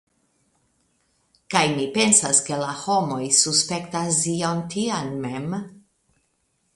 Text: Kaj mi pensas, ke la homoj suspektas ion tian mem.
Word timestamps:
Kaj 1.55 1.61
mi 1.73 1.83
pensas, 1.97 2.39
ke 2.47 2.57
la 2.61 2.71
homoj 2.85 3.19
suspektas 3.41 4.19
ion 4.35 4.67
tian 4.75 5.13
mem. 5.27 5.55